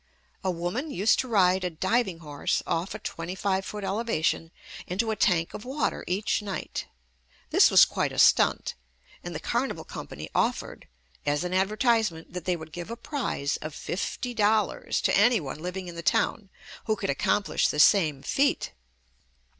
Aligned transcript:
A 0.43 0.49
woman 0.49 0.89
used 0.89 1.19
to 1.19 1.27
ride 1.27 1.63
a 1.63 1.69
diving 1.69 2.21
horse 2.21 2.63
off 2.65 2.95
a 2.95 2.97
twenty 2.97 3.35
five 3.35 3.63
foot 3.63 3.83
eleva 3.83 4.25
tion 4.25 4.49
into 4.87 5.11
a 5.11 5.15
tank 5.15 5.53
of 5.53 5.63
water 5.63 6.03
each 6.07 6.41
night. 6.41 6.87
This 7.51 7.69
was 7.69 7.85
quite 7.85 8.11
a 8.11 8.17
stunt, 8.17 8.73
and 9.23 9.35
the 9.35 9.39
carnival 9.39 9.83
company 9.83 10.27
offered 10.33 10.87
as 11.23 11.43
an 11.43 11.53
advertisement 11.53 12.33
that 12.33 12.45
they 12.45 12.55
would 12.55 12.71
give 12.71 12.89
a 12.89 12.97
prize 12.97 13.57
of 13.57 13.75
fifty 13.75 14.33
dollars 14.33 15.01
to 15.01 15.15
any 15.15 15.39
one 15.39 15.59
living 15.59 15.87
in 15.87 15.93
the 15.93 16.01
town 16.01 16.49
who 16.85 16.95
could 16.95 17.11
accomplish 17.11 17.67
the 17.67 17.77
same 17.79 18.23
feat. 18.23 18.71